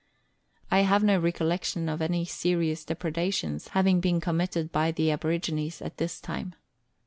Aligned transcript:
I 0.71 0.79
have 0.79 1.03
no 1.03 1.19
recollection 1.19 1.87
of 1.87 2.01
any 2.01 2.25
serious 2.25 2.83
depredations 2.83 3.67
having 3.77 3.99
been 3.99 4.19
committed 4.19 4.71
by 4.71 4.91
the 4.91 5.11
aborigines 5.11 5.79
at 5.79 5.97
this 5.97 6.19
time. 6.19 6.55